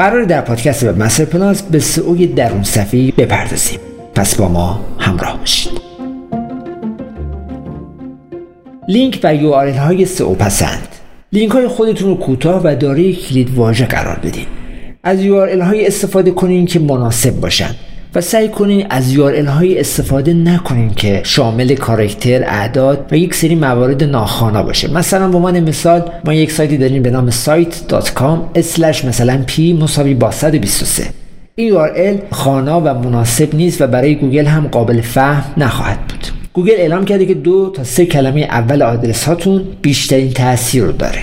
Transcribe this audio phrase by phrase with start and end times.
[0.00, 3.78] قرار در پادکست وب مستر پلاس به سئو درون صفحه بپردازیم.
[4.14, 5.72] پس با ما همراه باشید.
[8.88, 10.88] لینک و URL های سئو پسند
[11.32, 14.46] لینک های خودتون رو کوتاه و دارای کلید واژه قرار بدین.
[15.02, 17.74] از URL های استفاده کنین که مناسب باشن.
[18.14, 23.54] و سعی کنین از URL های استفاده نکنین که شامل کارکتر اعداد و یک سری
[23.54, 24.92] موارد ناخوانا باشه.
[24.92, 28.58] مثلا به عنوان مثال ما یک سایتی داریم به نام site.com
[29.06, 31.04] مثلا p مساوی با 123
[31.54, 36.26] این URL خوانا و مناسب نیست و برای گوگل هم قابل فهم نخواهد بود.
[36.52, 41.20] گوگل اعلام کرده که دو تا سه کلمه اول آدرس هاتون بیشترین تاثیر رو داره.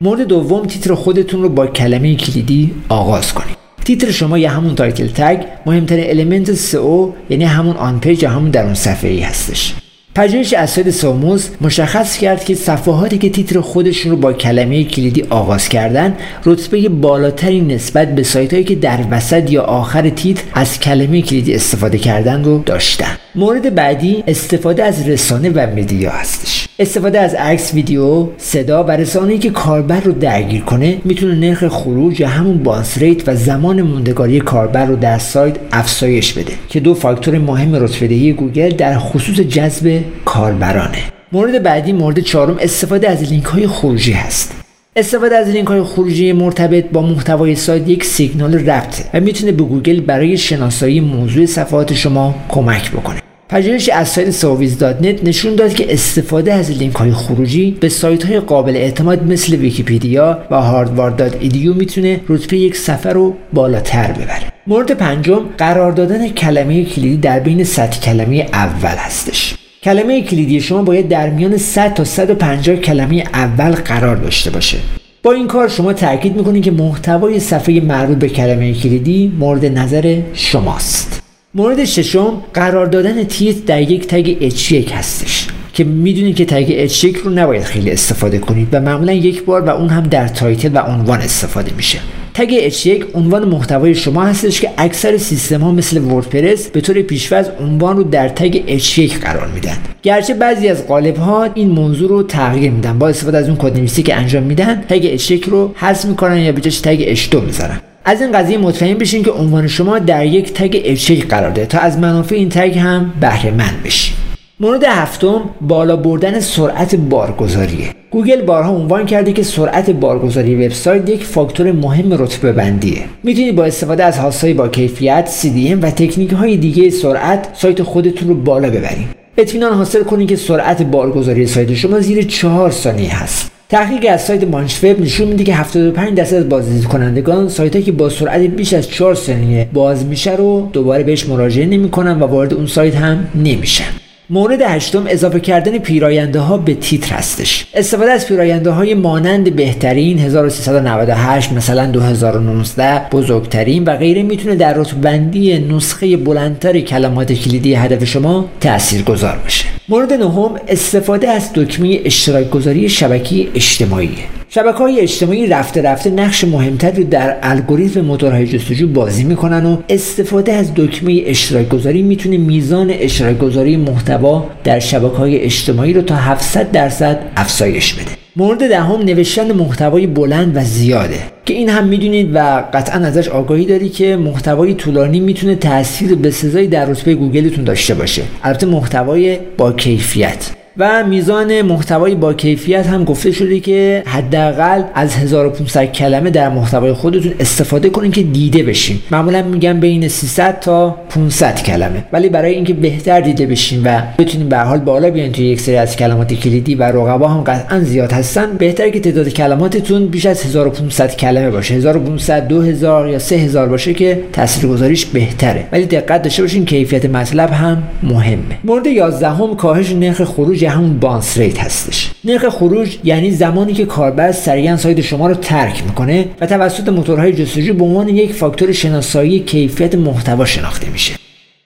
[0.00, 3.57] مورد دوم تیتر خودتون رو با کلمه کلیدی آغاز کنید
[3.88, 8.50] تیتر شما یا همون title tag مهمترین element سئو یعنی همون on page یا همون
[8.50, 9.74] درون صفحه ای هستش.
[10.14, 15.22] پژوهش از سایت SEOmoz مشخص کرد که صفحاتی که تیتر خودشون رو با کلمه کلیدی
[15.30, 20.80] آغاز کردن رتبه بالاتری نسبت به سایت هایی که در وسط یا آخر تیتر از
[20.80, 23.16] کلمه کلیدی استفاده کردن رو داشتن.
[23.34, 26.57] مورد بعدی استفاده از رسانه و media هستش.
[26.80, 32.20] استفاده از عکس ویدیو صدا و رسانه‌ای که کاربر رو درگیر کنه می‌تونه نرخ خروج
[32.20, 36.94] یا همون bounce rate و زمان موندگاری کاربر رو در سایت افزایش بده که دو
[36.94, 40.98] فاکتور مهم رتبه‌دهی گوگل در خصوص جذب کاربرانه.
[41.32, 44.54] مورد بعدی مورد چهارم استفاده از لینک های خروجی هست.
[44.96, 49.62] استفاده از لینک های خروجی مرتبط با محتوای سایت یک سیگنال ربطه و می‌تونه به
[49.62, 53.27] گوگل برای شناسایی موضوع صفحات شما کمک بکنه.
[53.48, 58.40] پژوهش از سایت ساویز نشون داد که استفاده از لینک های خروجی به سایت های
[58.40, 64.52] قابل اعتماد مثل ویکیپدیا و harvard.edu می‌تونه رتبه یک صفحه رو بالاتر ببره.
[64.66, 69.54] مورد پنجم قرار دادن کلمه کلیدی در بین 100 کلمه اول هستش.
[69.82, 74.78] کلمه کلیدی شما باید در میان 100 تا 150 کلمه اول قرار داشته باشه.
[75.22, 80.20] با این کار شما تاکید می‌کنید که محتوای صفحه مربوط به کلمه کلیدی مورد نظر
[80.32, 81.27] شماست.
[81.54, 87.16] مورد ششم قرار دادن تیتر در یک تگ H1 هستش که می‌دونید که تگ H1
[87.16, 90.78] رو نباید خیلی استفاده کنید و معمولا یک بار و اون هم در title و
[90.78, 91.98] عنوان استفاده میشه.
[92.34, 97.48] تگ H1 عنوان محتوای شما هستش که اکثر سیستم ها مثل وردپرس به طور پیشفرض
[97.60, 99.76] عنوان رو در تگ H1 قرار میدن.
[100.02, 104.02] گرچه بعضی از قالب ها این موضوع رو تغییر میدن با استفاده از اون کد
[104.04, 107.80] که انجام میدن تگ H1 رو حذف می‌کنن یا به جاش تگ H2 می‌ذارن.
[108.08, 111.78] از این قضیه مطمئن بشین که عنوان شما در یک تگ F6 قرار داره تا
[111.78, 114.14] از منافع این تگ هم بهره مند بشین.
[114.60, 117.94] مورد هفتم بالا بردن سرعت بارگذاریه.
[118.10, 123.64] گوگل بارها عنوان کرده که سرعت بارگذاری وبسایت یک فاکتور مهم رتبه بندیه می‌تونید با
[123.64, 128.70] استفاده از هاستهای با کیفیت CDN و تکنیک های دیگه سرعت سایت خودتون رو بالا
[128.70, 129.08] ببرید.
[129.38, 133.57] اطمینان حاصل کنید که سرعت بارگذاری سایت شما زیر 4 ثانیه هست.
[133.70, 138.08] تحقیق از سایت مانچوب نشون میده که 75 درصد از بازدید کنندگان سایت که با
[138.08, 142.66] سرعت بیش از 4 ثانیه باز میشه رو دوباره بهش مراجعه نمی‌کنن و وارد اون
[142.66, 143.97] سایت هم نمیشن.
[144.30, 147.66] مورد هشتم اضافه کردن پیراینده ها به تیتر هستش.
[147.74, 155.58] استفاده از پیراینده های مانند بهترین 1398 مثلا 2019 بزرگترین و غیره می‌تونه در رتبندی
[155.58, 159.64] نسخه بلندتر کلمات کلیدی هدف شما تأثیر گذار باشه.
[159.88, 164.10] مورد نهم استفاده از دکمه اشتراک گذاری شبکه اجتماعی.
[164.50, 169.76] شبکه های اجتماعی رفته رفته نقش مهمتر رو در الگوریتم موتورهای جستجو بازی می‌کنن و
[169.88, 176.02] استفاده از دکمه اشتراک گذاری می‌تونه میزان اشتراک گذاری محتوا در شبکه های اجتماعی رو
[176.02, 178.10] تا 700 درصد افزایش بده.
[178.36, 183.66] مورد دهم نوشتن محتوای بلند و زیاده که این هم می‌دونید و قطعا ازش آگاهی
[183.66, 188.22] داری که محتوای طولانی می‌تونه تاثیر به سزایی در رتبه گوگلتون داشته باشه.
[188.42, 190.50] البته محتوای با کیفیت.
[190.78, 196.92] و میزان محتوای با کیفیت هم گفته شده که حداقل از 1500 کلمه در محتوای
[196.92, 198.98] خودتون استفاده کنین که دیده بشین.
[199.10, 202.04] معمولا میگم بین 300 تا 500 کلمه.
[202.12, 205.76] ولی برای اینکه بهتر دیده بشین و بتونین به حال بالا بیاین توی یک سری
[205.76, 210.44] از کلمات کلیدی و رقبا هم قطعا زیاد هستن بهتر که تعداد کلماتتون بیش از
[210.44, 211.74] 1500 کلمه باشه.
[211.74, 215.64] 1500 2000 یا 3000 باشه که تاثیرگذاریش بهتره.
[215.72, 218.58] ولی دقت داشته باشین کیفیت مطلب هم مهمه.
[218.64, 222.10] مورد 11 هم کاهش نرخ خروج همون bounce rate هستش.
[222.24, 227.32] نرخ خروج یعنی زمانی که کاربر سریعا سایت شما رو ترک می‌کنه و توسط موتورهای
[227.32, 231.14] جستجو به عنوان یک فاکتور شناسایی کیفیت محتوا شناخته میشه.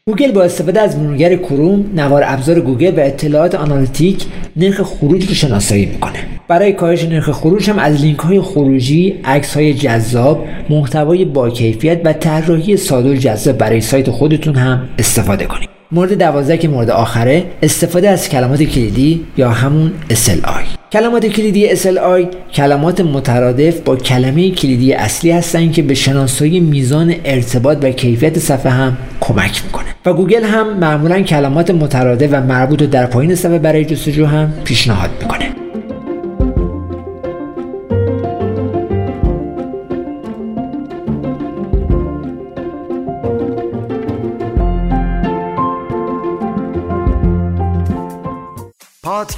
[0.07, 4.25] گوگل با استفاده از مرورگر کروم نوار ابزار گوگل و اطلاعات analytic
[4.57, 6.19] نرخ خروج رو شناسایی می‌کنه.
[6.49, 12.01] برای کاهش نرخ خروج هم از لینک های خروجی عکس های جذاب محتوای با کیفیت
[12.05, 15.82] و طراحی ساده و جذاب برای سایت خودتون هم استفاده کنید.
[15.95, 22.27] مورد دوازده که مورد آخره استفاده از کلمات کلیدی یا همون SLI کلمات کلیدی SLI
[22.55, 28.73] کلمات مترادف با کلمه کلیدی اصلی هستند که به شناسایی میزان ارتباط و کیفیت صفحه
[28.73, 29.87] هم کمک می‌کنه.
[30.07, 35.11] و گوگل هم معمولا کلمات مترادف و مربوط در پایین صفحه برای جستجو هم پیشنهاد
[35.21, 35.52] می‌کنه.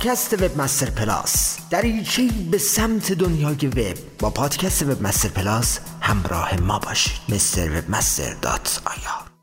[0.04, 6.60] پادکست وب مستر پلاس دریچه به سمت دنیای وب با پادکست وب مستر پلاس همراه
[6.60, 7.20] ما باشید.
[7.28, 9.33] مستر وب مستر دات آیا